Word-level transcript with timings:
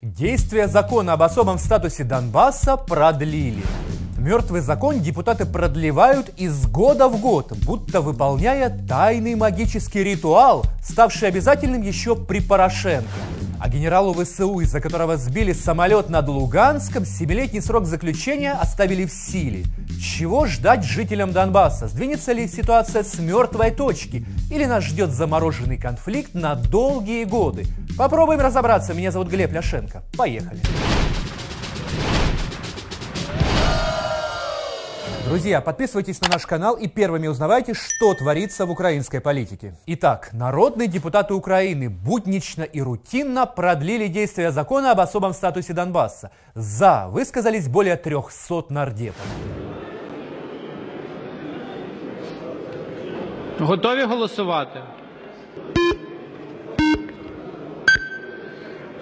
Действие 0.00 0.68
закона 0.68 1.14
об 1.14 1.24
особом 1.24 1.58
статусе 1.58 2.04
Донбасса 2.04 2.76
продлили. 2.76 3.64
Мертвый 4.16 4.60
закон 4.60 5.00
депутаты 5.00 5.44
продлевают 5.44 6.28
из 6.36 6.68
года 6.68 7.08
в 7.08 7.20
год, 7.20 7.52
будто 7.66 8.00
выполняя 8.00 8.70
тайный 8.70 9.34
магический 9.34 10.04
ритуал, 10.04 10.64
ставший 10.80 11.26
обязательным 11.26 11.82
еще 11.82 12.14
при 12.14 12.38
Порошенко. 12.38 13.08
А 13.60 13.68
генералу 13.68 14.14
ВСУ, 14.14 14.60
из-за 14.60 14.80
которого 14.80 15.16
сбили 15.16 15.52
самолет 15.52 16.10
над 16.10 16.28
Луганском, 16.28 17.04
семилетний 17.04 17.60
срок 17.60 17.86
заключения 17.86 18.52
оставили 18.52 19.04
в 19.04 19.12
силе. 19.12 19.64
Чего 20.00 20.46
ждать 20.46 20.84
жителям 20.84 21.32
Донбасса? 21.32 21.88
Сдвинется 21.88 22.32
ли 22.32 22.46
ситуация 22.46 23.02
с 23.02 23.18
мертвой 23.18 23.72
точки? 23.72 24.24
Или 24.48 24.64
нас 24.64 24.84
ждет 24.84 25.10
замороженный 25.10 25.76
конфликт 25.76 26.34
на 26.34 26.54
долгие 26.54 27.24
годы? 27.24 27.64
Попробуем 27.96 28.40
разобраться. 28.40 28.94
Меня 28.94 29.10
зовут 29.10 29.28
Глеб 29.28 29.52
Ляшенко. 29.52 30.04
Поехали. 30.16 30.60
Друзья, 35.28 35.60
подписывайтесь 35.60 36.20
на 36.22 36.28
наш 36.28 36.46
канал 36.46 36.74
и 36.76 36.88
первыми 36.88 37.26
узнавайте, 37.26 37.74
что 37.74 38.14
творится 38.14 38.64
в 38.64 38.70
украинской 38.70 39.20
политике. 39.20 39.74
Итак, 39.86 40.30
народные 40.32 40.88
депутаты 40.88 41.34
Украины 41.34 41.90
буднично 41.90 42.62
и 42.62 42.80
рутинно 42.80 43.44
продлили 43.44 44.08
действие 44.08 44.50
закона 44.52 44.92
об 44.92 45.00
особом 45.00 45.34
статусе 45.34 45.74
Донбасса. 45.74 46.30
За 46.54 47.08
высказались 47.08 47.68
более 47.68 47.96
300 47.96 48.64
нардепов. 48.70 49.26
Готові 53.60 54.04
голосувати? 54.04 54.80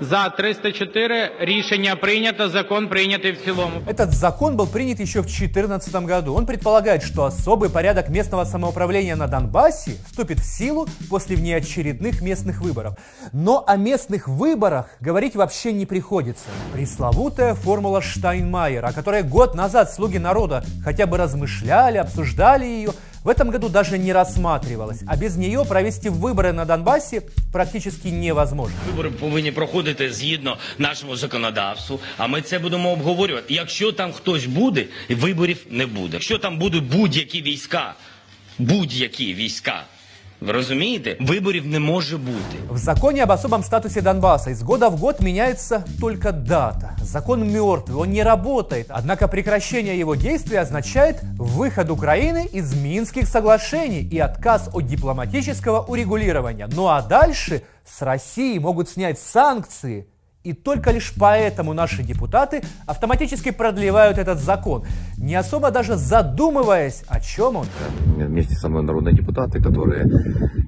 За 0.01 0.29
304 0.29 1.31
рішення 1.41 1.97
прийнято, 1.97 2.49
закон 2.49 2.89
прийнятий 2.89 3.33
в 3.33 3.45
цілому. 3.45 3.81
Этот 3.87 4.11
закон 4.11 4.57
был 4.57 4.67
принят 4.67 5.01
еще 5.01 5.21
в 5.21 5.27
2014 5.27 5.95
году. 5.95 6.35
Он 6.35 6.47
предполагает, 6.47 7.03
что 7.03 7.25
особый 7.25 7.71
порядок 7.71 8.09
местного 8.11 8.45
самоуправления 8.45 9.17
на 9.17 9.27
Донбассе 9.27 9.93
вступит 10.07 10.41
в 10.41 10.45
силу 10.45 10.87
после 11.09 11.37
внеочередных 11.37 12.21
местных 12.21 12.61
выборов. 12.61 12.95
Но 13.33 13.65
о 13.67 13.77
местных 13.77 14.29
выборах 14.29 14.91
говорить 15.01 15.35
вообще 15.35 15.73
не 15.73 15.87
приходится. 15.87 16.45
Пресловутая 16.75 17.55
формула 17.55 18.03
Штайнмайера, 18.03 18.89
о 18.89 18.93
которой 18.93 19.23
год 19.23 19.55
назад 19.55 19.93
слуги 19.93 20.19
народа 20.19 20.63
хотя 20.85 21.07
бы 21.07 21.17
размышляли, 21.17 21.97
обсуждали 21.97 22.65
ее, 22.65 22.91
в 23.26 23.30
этом 23.30 23.52
году 23.52 23.70
даже 23.70 23.98
не 23.98 24.14
рассматривалась, 24.14 25.00
а 25.08 25.16
без 25.16 25.36
нее 25.36 25.64
провести 25.66 26.10
выборы 26.10 26.52
на 26.54 26.66
Донбассе 26.66 27.22
практически 27.52 28.08
невозможно. 28.08 28.76
Вибори 28.88 29.10
повинні 29.10 29.52
проходити 29.52 30.14
згідно 30.14 30.58
нашому 30.78 31.16
законодавству. 31.16 32.00
А 32.18 32.28
ми 32.28 32.42
це 32.42 32.60
будемо 32.60 32.92
обговорювати. 32.92 33.54
Якщо 33.54 33.92
там 33.92 34.14
хтось 34.14 34.46
буде, 34.46 34.86
виборів 35.10 35.66
не 35.70 35.86
буде. 35.86 36.14
Якщо 36.14 36.38
там 36.38 36.58
будуть 36.58 36.84
будь-які 36.84 37.42
війська, 37.42 37.96
будь-які 38.60 39.34
війська. 39.34 39.84
Ви 40.42 40.52
розумієте? 40.52 41.18
Виборів 41.20 41.68
не 41.68 41.80
може 41.80 42.18
бути. 42.18 42.58
В 42.70 42.78
законе 42.78 43.24
об 43.24 43.30
особом 43.30 43.64
статусе 43.64 44.02
Донбасса 44.02 44.50
из 44.50 44.64
года 44.64 44.90
в 44.90 45.00
год 45.00 45.22
меняется 45.22 45.84
только 46.00 46.32
дата. 46.32 46.96
Закон 47.02 47.44
мертвый, 47.44 47.96
он 47.96 48.10
не 48.10 48.24
работает. 48.24 48.88
Однако 48.90 49.28
прекращение 49.28 50.00
его 50.00 50.16
действия 50.16 50.62
означает 50.62 51.18
выход 51.38 51.92
Украины 51.92 52.50
из 52.54 52.74
Минских 52.74 53.28
соглашений 53.28 54.02
и 54.02 54.18
отказ 54.18 54.70
от 54.74 54.88
дипломатического 54.88 55.82
урегулирования. 55.82 56.68
Ну 56.72 56.88
а 56.88 57.02
дальше 57.04 57.62
с 57.86 58.02
России 58.02 58.58
могут 58.58 58.90
снять 58.90 59.20
санкции 59.20 60.08
и 60.47 60.53
только 60.53 60.93
лишь 60.93 61.13
поэтому 61.19 61.75
наши 61.75 62.05
депутаты 62.05 62.63
автоматически 62.87 63.51
продлевают 63.51 64.17
этот 64.17 64.39
закон, 64.39 64.85
не 65.19 65.35
особо 65.35 65.73
даже 65.73 65.97
задумываясь, 65.97 67.03
о 67.09 67.21
чем 67.21 67.57
он. 67.57 67.67
Вместе 68.17 68.55
со 68.55 68.69
мной 68.69 68.85
народные 68.85 69.13
депутаты, 69.13 69.61
которые 69.61 70.07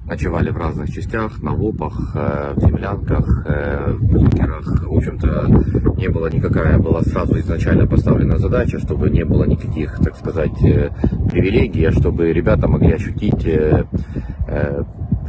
ночевали 0.03 0.49
в 0.49 0.57
разных 0.57 0.91
частях, 0.93 1.41
на 1.41 1.53
лопах, 1.53 2.11
э, 2.13 2.53
в 2.57 2.59
землянках, 2.59 3.45
э, 3.45 3.93
в 3.93 4.03
бункерах. 4.03 4.83
В 4.83 4.97
общем-то, 4.97 5.47
не 5.95 6.09
было 6.09 6.27
никакая, 6.27 6.77
была 6.77 7.01
сразу 7.03 7.39
изначально 7.39 7.87
поставлена 7.87 8.37
задача, 8.37 8.79
чтобы 8.79 9.09
не 9.09 9.23
было 9.23 9.45
никаких, 9.45 9.97
так 10.03 10.17
сказать, 10.17 10.61
э, 10.61 10.89
привилегий, 11.31 11.85
а 11.85 11.93
чтобы 11.93 12.33
ребята 12.33 12.67
могли 12.67 12.91
ощутить 12.91 13.47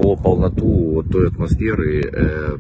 по 0.00 0.16
полноту 0.16 1.03
той 1.03 1.28
атмосферы 1.28 2.03
э, 2.03 2.56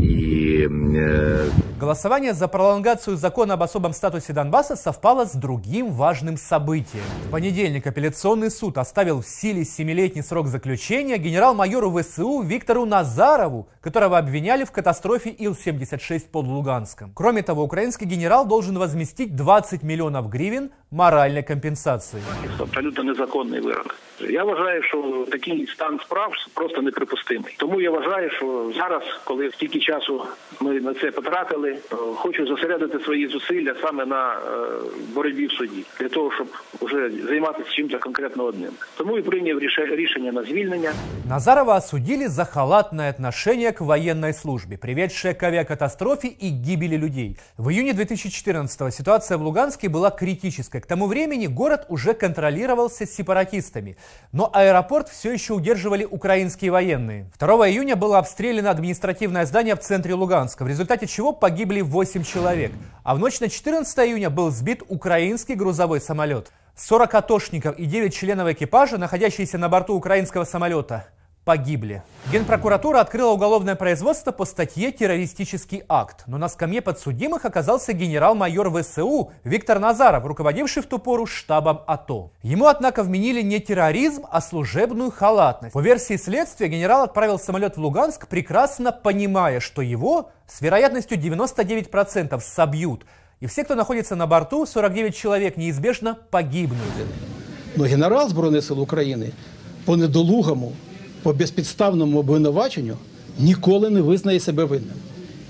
и 0.00 0.68
э, 0.96 1.48
Голосование 1.78 2.34
за 2.34 2.48
пролонгацию 2.48 3.16
закона 3.16 3.54
об 3.54 3.62
особом 3.62 3.92
статусе 3.92 4.32
Донбасса 4.32 4.74
совпало 4.74 5.26
с 5.26 5.32
другим 5.32 5.92
важным 5.92 6.36
событием. 6.36 7.04
В 7.26 7.30
понедельник 7.30 7.86
апелляционный 7.86 8.50
суд 8.50 8.78
оставил 8.78 9.20
в 9.20 9.26
силе 9.26 9.64
семилетний 9.64 10.22
срок 10.22 10.48
заключения 10.48 11.18
генерал-майору 11.18 11.94
ВСУ 12.00 12.42
Виктору 12.42 12.86
Назарову, 12.86 13.68
которого 13.80 14.18
обвиняли 14.18 14.64
в 14.64 14.72
катастрофе 14.72 15.30
Ил-76 15.30 16.30
под 16.30 16.46
Луганском. 16.46 17.12
Кроме 17.14 17.42
того, 17.42 17.64
украинский 17.64 18.06
генерал 18.06 18.46
должен 18.46 18.78
возместить 18.78 19.36
20 19.36 19.82
миллионов 19.82 20.28
гривен 20.28 20.70
моральной 20.93 21.43
компенсации. 21.43 22.21
абсолютно 22.59 23.03
незаконний 23.03 23.59
вирок. 23.61 23.95
Я 24.29 24.43
вважаю, 24.43 24.83
що 24.83 25.25
такий 25.31 25.67
стан 25.67 25.99
справ 26.05 26.31
просто 26.53 26.81
неприпустимий. 26.81 27.55
Тому 27.57 27.81
я 27.81 27.91
вважаю, 27.91 28.29
що 28.31 28.71
зараз, 28.77 29.03
коли 29.23 29.51
стільки 29.51 29.79
часу 29.79 30.25
ми 30.59 30.79
на 30.81 30.93
це 30.93 31.11
потратили, 31.11 31.69
е, 31.71 31.95
хочу 32.15 32.45
зосередити 32.47 32.99
свої 32.99 33.27
зусилля 33.27 33.75
саме 33.81 34.05
на 34.05 34.33
е, 34.33 34.37
боротьбі 35.15 35.47
в 35.47 35.51
суді 35.51 35.83
для 35.99 36.09
того, 36.09 36.31
щоб 36.31 36.47
вже 36.81 37.09
займатися 37.27 37.69
чимось 37.71 37.95
конкретно 38.01 38.43
одним. 38.43 38.71
Тому 38.97 39.17
і 39.17 39.21
прийняв 39.21 39.59
ріше- 39.59 39.95
рішення 39.95 40.31
на 40.31 40.43
звільнення. 40.43 40.91
Назарова 41.29 41.77
осудили 41.77 42.27
за 42.27 42.45
халатное 42.45 43.09
отношение 43.09 43.71
к 43.71 43.83
военной 43.85 44.33
службе, 44.33 44.77
приведшее 44.77 45.33
к 45.33 45.47
авиакатастрофе 45.47 46.27
и 46.27 46.49
гибели 46.49 46.97
людей. 46.97 47.37
В 47.57 47.69
июне 47.69 47.93
2014 47.93 48.91
ситуация 48.93 49.37
в 49.37 49.41
Луганске 49.41 49.87
была 49.89 50.11
критической. 50.19 50.81
К 50.84 50.86
тому 50.86 51.06
времени 51.06 51.46
город 51.46 51.86
уже 51.88 52.12
контролировался 52.12 53.06
сепаратистами. 53.06 53.96
Но 54.32 54.50
аэропорт 54.52 55.08
все 55.08 55.32
еще 55.32 55.54
удерживали 55.54 56.04
украинские 56.04 56.72
военные. 56.72 57.30
2 57.38 57.70
июня 57.70 57.96
было 57.96 58.18
обстреляно 58.18 58.68
административное 58.68 59.46
здание 59.46 59.76
в 59.76 59.80
центре 59.80 60.12
Луганска, 60.12 60.62
в 60.62 60.68
результате 60.68 61.06
чего 61.06 61.32
погибли 61.32 61.80
8 61.80 62.22
человек. 62.22 62.70
А 63.02 63.14
в 63.14 63.18
ночь 63.18 63.40
на 63.40 63.48
14 63.48 63.98
июня 64.00 64.28
был 64.28 64.50
сбит 64.50 64.82
украинский 64.86 65.54
грузовой 65.54 66.02
самолет. 66.02 66.52
40 66.76 67.14
атошников 67.14 67.78
и 67.78 67.86
9 67.86 68.14
членов 68.14 68.48
экипажа, 68.48 68.98
находящиеся 68.98 69.56
на 69.56 69.70
борту 69.70 69.94
украинского 69.94 70.44
самолета, 70.44 71.06
погибли. 71.44 72.02
Генпрокуратура 72.32 73.00
открыла 73.00 73.32
уголовное 73.32 73.74
производство 73.74 74.32
по 74.32 74.44
статье 74.44 74.90
«Террористический 74.92 75.82
акт». 75.88 76.24
Но 76.26 76.38
на 76.38 76.48
скамье 76.48 76.80
подсудимых 76.80 77.44
оказался 77.44 77.92
генерал-майор 77.92 78.70
ВСУ 78.82 79.32
Виктор 79.44 79.78
Назаров, 79.78 80.24
руководивший 80.24 80.82
в 80.82 80.86
ту 80.86 80.98
пору 80.98 81.26
штабом 81.26 81.82
АТО. 81.86 82.32
Ему, 82.42 82.66
однако, 82.66 83.02
вменили 83.02 83.42
не 83.42 83.60
терроризм, 83.60 84.24
а 84.30 84.40
служебную 84.40 85.10
халатность. 85.10 85.74
По 85.74 85.80
версии 85.80 86.16
следствия, 86.16 86.68
генерал 86.68 87.02
отправил 87.02 87.38
самолет 87.38 87.76
в 87.76 87.80
Луганск, 87.80 88.26
прекрасно 88.26 88.90
понимая, 88.90 89.60
что 89.60 89.82
его 89.82 90.30
с 90.46 90.60
вероятностью 90.60 91.18
99% 91.18 92.40
собьют. 92.40 93.04
И 93.40 93.46
все, 93.46 93.64
кто 93.64 93.74
находится 93.74 94.16
на 94.16 94.26
борту, 94.26 94.64
49 94.64 95.14
человек, 95.14 95.56
неизбежно 95.58 96.16
погибнут. 96.30 96.80
Ну, 97.76 97.86
генерал 97.86 98.28
Збройних 98.28 98.64
сил 98.64 98.80
України 98.80 99.34
по 99.84 99.96
недолугому, 99.96 100.72
по 101.23 101.33
безпідставному 101.33 102.19
обвинуваченню 102.19 102.97
ніколи 103.39 103.89
не 103.89 104.01
визнає 104.01 104.39
себе 104.39 104.63
винним. 104.63 104.95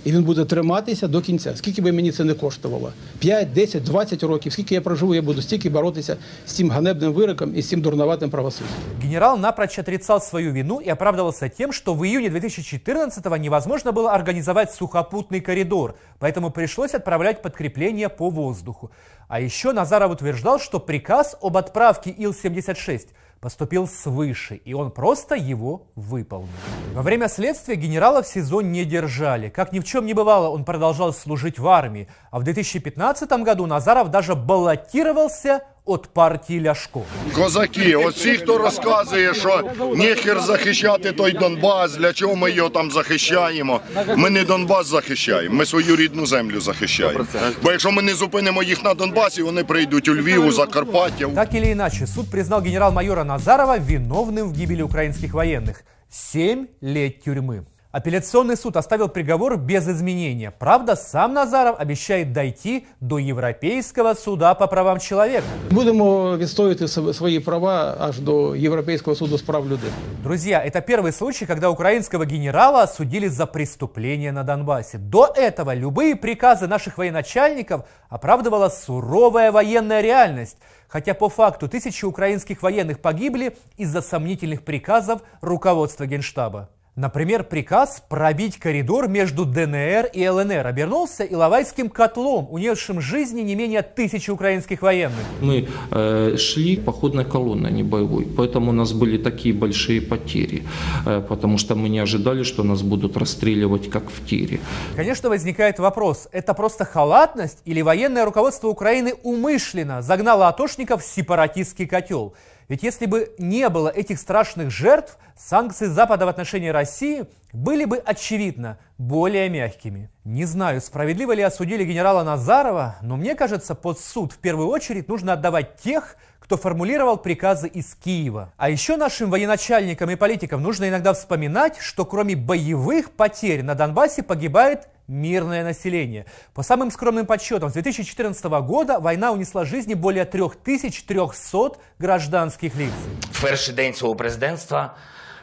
І 0.04 0.12
він 0.12 0.24
буде 0.24 0.46
триматися 0.46 1.08
до 1.08 1.22
кінця. 1.22 1.56
Скільки 1.56 1.82
би 1.82 1.92
мені 1.92 2.12
це 2.12 2.24
не 2.24 2.34
коштувало? 2.34 2.92
5, 3.20 3.54
10, 3.54 3.84
20 3.84 4.24
років. 4.24 4.54
Скільки 4.54 4.76
я 4.76 4.82
проживу, 4.82 5.16
я 5.16 5.22
буду 5.22 5.42
стільки 5.42 5.70
боротися 5.70 6.18
з 6.46 6.52
цим 6.52 6.72
ганебним 6.72 7.14
вироком 7.14 7.56
і 7.56 7.62
з 7.62 7.70
цим 7.70 7.82
дурноватим 7.82 8.30
правосуддям. 8.30 8.76
Генерал 9.02 9.40
напрочь 9.40 9.80
отрицал 9.80 10.22
свою 10.22 10.54
вину 10.54 10.80
и 10.80 10.90
оправдывался 10.90 11.50
тем, 11.50 11.74
что 11.74 11.94
в 11.94 12.06
июне 12.06 12.30
2014-го 12.30 13.38
невозможно 13.38 13.92
было 13.92 14.12
организовать 14.12 14.72
сухопутный 14.72 15.42
коридор, 15.42 15.96
поэтому 16.20 16.52
пришлось 16.52 16.94
отправлять 16.94 17.42
подкрепление 17.42 18.10
по 18.10 18.30
воздуху. 18.30 18.92
А 19.28 19.40
еще 19.42 19.74
Назаров 19.74 20.12
утверждал, 20.12 20.60
что 20.60 20.80
приказ 20.80 21.38
об 21.42 21.58
отправке 21.58 22.10
Ил-76 22.18 23.08
поступил 23.45 23.87
свыше, 23.87 24.55
и 24.55 24.73
он 24.73 24.91
просто 24.91 25.35
его 25.35 25.83
выполнил. 25.97 26.49
Во 26.95 27.03
время 27.03 27.29
следствия 27.29 27.75
генерала 27.75 28.23
в 28.23 28.27
СИЗО 28.27 28.63
не 28.63 28.87
держали. 28.87 29.51
Как 29.51 29.71
ни 29.71 29.81
в 29.81 29.85
чем 29.85 30.07
не 30.07 30.15
бывало, 30.15 30.49
он 30.49 30.65
продолжал 30.65 31.13
служить 31.13 31.59
в 31.59 31.69
армии. 31.69 32.09
А 32.31 32.39
в 32.39 32.43
2015 32.43 33.31
году 33.43 33.67
Назаров 33.67 34.09
даже 34.09 34.35
баллотировался 34.35 35.65
от 35.86 36.08
партии 36.14 36.62
Ляшко. 36.62 37.04
Козаки, 37.36 37.96
оці, 37.96 38.34
хто 38.34 38.58
розказує, 38.58 39.34
що 39.34 39.64
ніхер 39.96 40.40
захищати 40.40 41.12
той 41.12 41.32
Донбас, 41.32 41.98
для 41.98 42.14
чого 42.14 42.36
ми 42.36 42.52
його 42.52 42.70
там 42.70 42.92
захищаємо. 42.92 43.82
Ми 44.16 44.30
не 44.30 44.44
Донбас 44.44 44.88
захищаємо, 44.88 45.56
ми 45.56 45.66
свою 45.66 45.96
рідну 45.96 46.26
землю 46.26 46.62
захищаємо. 46.62 47.26
Бо 47.64 47.72
якщо 47.72 47.92
ми 47.92 48.02
не 48.02 48.14
зупинимо 48.14 48.64
їх 48.64 48.84
на 48.84 48.94
Донбасі, 48.94 49.42
вони 49.42 49.64
прийдуть 49.64 50.08
у 50.08 50.16
Львів, 50.16 50.46
у 50.46 50.52
Закарпаття. 50.52 51.28
Так 51.28 51.54
или 51.54 51.72
иначе, 51.72 52.08
суд 52.08 52.32
признал 52.32 52.62
генерал-майора 52.62 53.24
Назарова 53.24 53.78
виновным 53.78 54.50
в 54.50 54.54
гибели 54.54 54.82
украинских 54.82 55.34
военных. 55.34 55.84
Семь 56.10 56.68
лет 56.82 57.24
тюрьмы. 57.24 57.64
Апелляционный 57.94 58.56
суд 58.56 58.78
оставил 58.78 59.10
приговор 59.10 59.58
без 59.58 59.88
изменения. 59.88 60.52
Правда, 60.52 60.96
сам 60.96 61.34
Назаров 61.34 61.80
обещает 61.80 62.34
дойти 62.34 62.86
до 63.00 63.18
Европейского 63.18 64.14
суда 64.14 64.54
по 64.54 64.68
правам 64.68 65.00
человека. 65.00 65.44
Будемо 65.72 66.38
відстоювати 66.38 66.86
св- 66.86 67.14
свої 67.14 67.40
права 67.40 67.96
аж 68.00 68.20
до 68.20 68.56
Європейського 68.56 69.16
суду 69.16 69.38
з 69.38 69.42
прав 69.42 69.66
людини. 69.66 69.92
Друзья, 70.24 70.64
это 70.66 70.82
первый 70.82 71.12
случай, 71.12 71.48
когда 71.48 71.70
украинского 71.70 72.26
генерала 72.26 72.84
осудили 72.84 73.28
за 73.28 73.46
преступление 73.48 74.32
на 74.32 74.44
Донбассе. 74.44 74.98
До 75.00 75.26
этого 75.26 75.74
любые 75.76 76.16
приказы 76.16 76.68
наших 76.68 76.98
военачальников 76.98 77.82
оправдывала 78.10 78.70
суровая 78.70 79.52
военная 79.52 80.02
реальность. 80.02 80.58
Хотя 80.88 81.14
по 81.16 81.30
факту 81.30 81.68
тысячи 81.68 82.06
украинских 82.06 82.62
военных 82.62 83.00
погибли 83.00 83.56
из-за 83.78 84.02
сомнительных 84.02 84.62
приказов 84.62 85.22
руководства 85.42 86.06
Генштаба. 86.06 86.68
Например, 86.97 87.43
приказ 87.43 88.05
пробить 88.09 88.57
коридор 88.57 89.09
между 89.09 89.45
ДНР 89.45 90.11
и 90.13 90.29
ЛНР 90.29 90.65
обернулся 90.65 91.25
Иловайским 91.25 91.91
котлом, 91.91 92.47
унесшим 92.49 93.01
жизни 93.01 93.41
не 93.41 93.57
менее 93.57 93.83
тысячи 93.83 94.31
украинских 94.31 94.81
военных. 94.81 95.19
Мы 95.41 95.67
э, 95.91 96.37
шли 96.37 96.77
походной 96.77 97.25
колонной, 97.25 97.71
а 97.71 97.73
не 97.73 97.83
боевой, 97.83 98.27
поэтому 98.27 98.71
у 98.71 98.73
нас 98.73 98.93
были 98.93 99.19
такие 99.19 99.53
большие 99.53 100.03
потери, 100.03 100.63
э, 101.05 101.21
потому 101.29 101.59
что 101.59 101.75
мы 101.75 101.89
не 101.89 101.99
ожидали, 101.99 102.45
что 102.45 102.63
нас 102.63 102.83
будут 102.83 103.17
расстреливать 103.17 103.91
как 103.91 104.05
в 104.09 104.25
тире. 104.25 104.61
Конечно, 104.95 105.31
возникает 105.31 105.81
вопрос, 105.81 106.29
это 106.31 106.55
просто 106.55 106.85
халатность 106.85 107.59
или 107.65 107.83
военное 107.83 108.25
руководство 108.25 108.69
Украины 108.69 109.15
умышленно 109.25 110.01
загнало 110.01 110.47
атошников 110.47 111.03
в 111.03 111.07
сепаратистский 111.07 111.89
котел? 111.89 112.35
Ведь 112.69 112.83
если 112.83 113.07
бы 113.07 113.35
не 113.39 113.69
было 113.69 113.89
этих 113.89 114.19
страшных 114.19 114.71
жертв, 114.71 115.19
санкции 115.37 115.87
Запада 115.87 116.27
в 116.27 116.29
отношении 116.29 116.69
России 116.69 117.27
были 117.53 117.85
бы, 117.85 117.99
очевидно, 117.99 118.79
более 118.99 119.49
мягкими. 119.49 120.11
Не 120.25 120.45
знаю, 120.45 120.81
справедливо 120.81 121.33
ли 121.33 121.43
осудили 121.43 121.85
генерала 121.85 122.23
Назарова, 122.25 122.97
но 123.03 123.17
мне 123.17 123.35
кажется, 123.35 123.75
под 123.75 124.01
суд 124.01 124.33
в 124.33 124.39
первую 124.39 124.69
очередь 124.69 125.09
нужно 125.09 125.35
отдавать 125.35 125.77
тех, 125.77 126.17
кто 126.45 126.57
формулировал 126.59 127.17
приказы 127.17 127.69
из 127.69 127.95
Киева. 127.95 128.53
А 128.59 128.69
еще 128.69 128.97
нашим 128.97 129.31
военачальникам 129.31 130.11
и 130.11 130.17
политикам 130.17 130.63
нужно 130.63 130.89
иногда 130.89 131.15
вспоминать, 131.15 131.79
что 131.79 132.05
кроме 132.05 132.37
боевых 132.37 133.13
потерь 133.13 133.63
на 133.63 133.75
Донбассе 133.75 134.23
погибает 134.23 134.89
мирное 135.07 135.65
население. 135.65 136.27
По 136.55 136.63
самым 136.63 136.91
скромным 136.91 137.27
подсчетам, 137.27 137.71
с 137.71 137.73
2014 137.75 138.45
года 138.45 138.99
война 138.99 139.33
унесла 139.33 139.65
жизни 139.65 139.95
более 139.95 140.25
3300 140.25 141.79
гражданских 141.99 142.75
лиц. 142.75 142.93
В 143.33 143.43
перший 143.43 143.75
день 143.75 143.95
свого 143.95 144.15
президентства, 144.15 144.95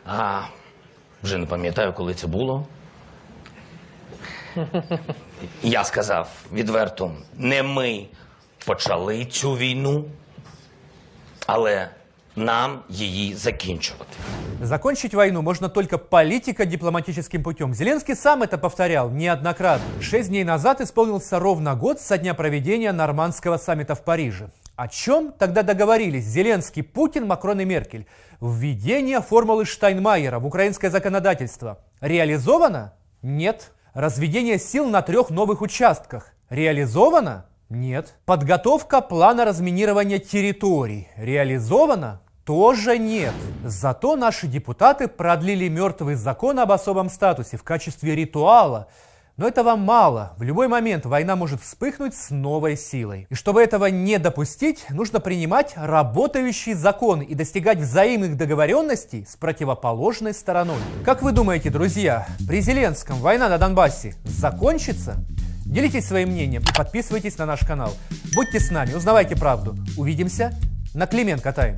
а, 0.05 0.45
вже 1.21 1.37
не 1.37 1.45
пам'ятаю, 1.45 1.93
коли 1.93 2.13
це 2.13 2.27
було. 2.27 2.67
Я 5.63 5.83
сказав 5.83 6.29
відверто: 6.53 7.11
не 7.37 7.63
ми 7.63 8.05
почали 8.65 9.25
цю 9.25 9.53
війну, 9.53 10.05
але 11.47 11.89
нам 12.36 12.82
її 12.88 13.34
закінчувати. 13.34 14.16
Закончить 14.62 15.14
войну 15.14 15.42
можно 15.42 15.68
только 15.68 15.98
политико-дипломатическим 15.98 17.42
путем. 17.42 17.74
Зеленский 17.74 18.14
сам 18.14 18.42
это 18.42 18.58
повторял 18.58 19.10
неоднократно. 19.10 20.02
Шесть 20.02 20.28
дней 20.28 20.44
назад 20.44 20.80
исполнился 20.80 21.38
ровно 21.38 21.74
год 21.74 22.00
со 22.00 22.18
дня 22.18 22.34
проведения 22.34 22.92
нормандского 22.92 23.58
саммита 23.58 23.94
в 23.94 24.02
Париже. 24.02 24.50
О 24.76 24.88
чем 24.88 25.32
тогда 25.32 25.62
договорились 25.62 26.24
Зеленский, 26.24 26.82
Путин, 26.82 27.26
Макрон 27.26 27.60
и 27.60 27.64
Меркель? 27.64 28.06
Введение 28.40 29.22
формулы 29.22 29.64
Штайнмайера 29.64 30.38
в 30.38 30.46
украинское 30.46 30.90
законодательство. 30.90 31.78
Реализовано? 32.02 32.92
Нет. 33.22 33.72
Разведение 33.94 34.58
сил 34.58 34.86
на 34.90 35.00
трех 35.00 35.30
новых 35.30 35.62
участках. 35.62 36.34
Реализовано? 36.50 37.46
Нет. 37.71 38.15
Подготовка 38.25 38.99
плана 38.99 39.45
разминирования 39.45 40.19
территорий. 40.19 41.07
Реализовано? 41.15 42.19
Тоже 42.43 42.97
нет. 42.97 43.33
Зато 43.63 44.17
наши 44.17 44.47
депутаты 44.47 45.07
продлили 45.07 45.69
мертвый 45.69 46.15
закон 46.15 46.59
об 46.59 46.73
особом 46.73 47.09
статусе 47.09 47.55
в 47.55 47.63
качестве 47.63 48.13
ритуала. 48.13 48.89
Но 49.37 49.47
этого 49.47 49.77
мало. 49.77 50.33
В 50.37 50.43
любой 50.43 50.67
момент 50.67 51.05
война 51.05 51.37
может 51.37 51.61
вспыхнуть 51.61 52.13
с 52.13 52.29
новой 52.29 52.75
силой. 52.75 53.25
И 53.29 53.35
чтобы 53.35 53.63
этого 53.63 53.85
не 53.85 54.19
допустить, 54.19 54.85
нужно 54.89 55.21
принимать 55.21 55.71
работающие 55.77 56.75
законы 56.75 57.23
и 57.23 57.35
достигать 57.35 57.77
взаимных 57.77 58.35
договоренностей 58.35 59.25
с 59.25 59.37
противоположной 59.37 60.33
стороной. 60.33 60.75
Как 61.05 61.21
вы 61.21 61.31
думаете, 61.31 61.69
друзья, 61.69 62.27
при 62.45 62.59
Зеленском 62.59 63.15
война 63.19 63.47
на 63.47 63.57
Донбассе 63.57 64.15
закончится? 64.25 65.15
Делитесь 65.71 66.05
своим 66.05 66.31
мнением 66.31 66.63
и 66.63 66.73
подписывайтесь 66.75 67.37
на 67.37 67.45
наш 67.45 67.61
канал. 67.61 67.95
Будьте 68.35 68.59
с 68.59 68.71
нами, 68.71 68.93
узнавайте 68.93 69.37
правду. 69.37 69.77
Увидимся 69.97 70.53
на 70.93 71.07
Клименко 71.07 71.53
Тайм. 71.53 71.77